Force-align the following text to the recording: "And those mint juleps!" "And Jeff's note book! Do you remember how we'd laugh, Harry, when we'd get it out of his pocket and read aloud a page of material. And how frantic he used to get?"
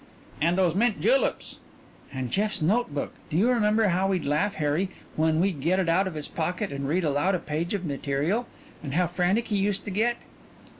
"And 0.41 0.57
those 0.57 0.73
mint 0.73 0.99
juleps!" 0.99 1.59
"And 2.11 2.31
Jeff's 2.31 2.59
note 2.59 2.91
book! 2.91 3.13
Do 3.29 3.37
you 3.37 3.51
remember 3.51 3.89
how 3.89 4.07
we'd 4.07 4.25
laugh, 4.25 4.55
Harry, 4.55 4.89
when 5.15 5.39
we'd 5.39 5.61
get 5.61 5.77
it 5.77 5.87
out 5.89 6.07
of 6.07 6.15
his 6.15 6.27
pocket 6.27 6.71
and 6.71 6.89
read 6.89 7.03
aloud 7.03 7.35
a 7.35 7.37
page 7.39 7.75
of 7.75 7.85
material. 7.85 8.47
And 8.81 8.95
how 8.95 9.05
frantic 9.05 9.49
he 9.49 9.57
used 9.57 9.85
to 9.85 9.91
get?" 9.91 10.17